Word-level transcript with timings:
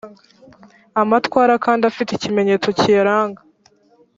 amatwara 1.01 1.53
kandi 1.65 1.81
afite 1.91 2.11
ikimenyetso 2.13 2.67
kiyaranga 2.77 3.41